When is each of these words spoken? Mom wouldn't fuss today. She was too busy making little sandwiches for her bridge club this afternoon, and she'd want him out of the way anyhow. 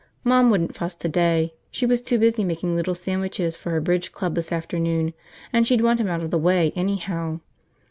Mom 0.23 0.49
wouldn't 0.49 0.73
fuss 0.75 0.95
today. 0.95 1.53
She 1.69 1.85
was 1.85 2.01
too 2.01 2.17
busy 2.17 2.43
making 2.43 2.75
little 2.75 2.95
sandwiches 2.95 3.55
for 3.55 3.69
her 3.69 3.79
bridge 3.79 4.11
club 4.11 4.33
this 4.33 4.51
afternoon, 4.51 5.13
and 5.53 5.67
she'd 5.67 5.81
want 5.83 5.99
him 5.99 6.07
out 6.07 6.23
of 6.23 6.31
the 6.31 6.39
way 6.39 6.73
anyhow. 6.75 7.39